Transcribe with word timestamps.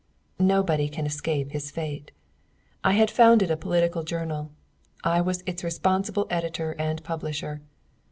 Nobody 0.39 0.89
can 0.89 1.05
escape 1.05 1.51
his 1.51 1.69
fate. 1.69 2.11
I 2.83 2.93
had 2.93 3.11
founded 3.11 3.51
a 3.51 3.55
political 3.55 4.01
journal. 4.01 4.49
I 5.03 5.21
was 5.21 5.43
its 5.45 5.63
responsible 5.63 6.25
editor 6.31 6.71
and 6.79 7.03
publisher. 7.03 7.61